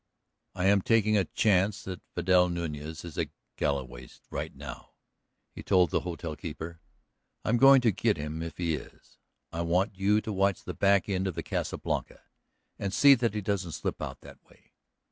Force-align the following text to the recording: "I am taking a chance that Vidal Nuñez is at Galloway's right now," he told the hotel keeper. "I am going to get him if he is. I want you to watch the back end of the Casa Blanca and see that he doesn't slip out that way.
"I 0.55 0.65
am 0.65 0.81
taking 0.81 1.15
a 1.15 1.25
chance 1.25 1.83
that 1.83 2.01
Vidal 2.15 2.49
Nuñez 2.49 3.05
is 3.05 3.19
at 3.19 3.27
Galloway's 3.55 4.19
right 4.31 4.55
now," 4.55 4.93
he 5.53 5.61
told 5.61 5.91
the 5.91 5.99
hotel 5.99 6.35
keeper. 6.35 6.81
"I 7.45 7.49
am 7.49 7.57
going 7.57 7.81
to 7.81 7.91
get 7.91 8.17
him 8.17 8.41
if 8.41 8.57
he 8.57 8.73
is. 8.73 9.19
I 9.51 9.61
want 9.61 9.99
you 9.99 10.19
to 10.19 10.33
watch 10.33 10.63
the 10.63 10.73
back 10.73 11.07
end 11.07 11.27
of 11.27 11.35
the 11.35 11.43
Casa 11.43 11.77
Blanca 11.77 12.21
and 12.79 12.91
see 12.91 13.13
that 13.13 13.35
he 13.35 13.41
doesn't 13.41 13.73
slip 13.73 14.01
out 14.01 14.21
that 14.21 14.43
way. 14.43 14.71